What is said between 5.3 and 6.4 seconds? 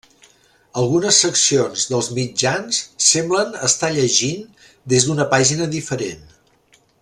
pàgina diferent.